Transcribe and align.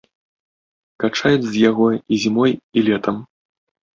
Качаюць 1.01 1.49
з 1.51 1.51
яго 1.69 1.87
і 2.17 2.19
зімой, 2.23 2.51
і 2.81 2.87
летам. 2.87 3.21